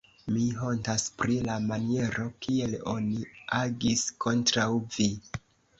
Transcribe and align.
mi 0.35 0.43
hontas 0.61 1.03
pri 1.19 1.35
la 1.49 1.57
maniero, 1.67 2.25
kiel 2.47 2.75
oni 2.97 3.23
agis 3.63 4.11
kontraŭ 4.27 4.71
vi. 4.99 5.13